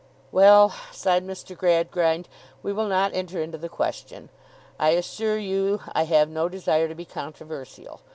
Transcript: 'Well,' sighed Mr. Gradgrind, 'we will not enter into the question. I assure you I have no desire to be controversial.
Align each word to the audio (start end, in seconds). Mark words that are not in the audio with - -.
'Well,' 0.31 0.73
sighed 0.91 1.27
Mr. 1.27 1.55
Gradgrind, 1.55 2.27
'we 2.63 2.73
will 2.73 2.87
not 2.87 3.13
enter 3.13 3.39
into 3.39 3.59
the 3.59 3.69
question. 3.69 4.29
I 4.79 4.97
assure 4.97 5.37
you 5.37 5.81
I 5.93 6.05
have 6.05 6.27
no 6.27 6.49
desire 6.49 6.87
to 6.87 6.95
be 6.95 7.05
controversial. 7.05 8.01